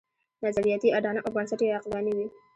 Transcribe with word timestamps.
نظریاتي 0.45 0.87
اډانه 0.97 1.19
او 1.23 1.29
بنسټ 1.35 1.59
یې 1.63 1.75
عقلاني 1.77 2.13
وي. 2.17 2.27